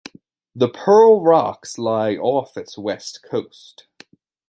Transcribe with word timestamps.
The 0.55 0.67
Pearl 0.67 1.21
Rocks 1.21 1.77
lie 1.77 2.15
off 2.15 2.57
its 2.57 2.75
west 2.75 3.21
coast. 3.21 3.85